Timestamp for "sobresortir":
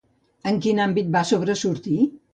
1.33-1.99